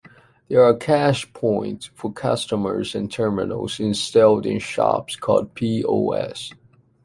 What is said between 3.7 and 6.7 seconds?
installed in shops called POS.